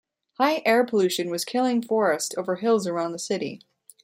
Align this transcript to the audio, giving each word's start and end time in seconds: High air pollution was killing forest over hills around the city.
High 0.39 0.63
air 0.65 0.83
pollution 0.83 1.29
was 1.29 1.45
killing 1.45 1.83
forest 1.83 2.33
over 2.35 2.55
hills 2.55 2.87
around 2.87 3.11
the 3.11 3.19
city. 3.19 3.61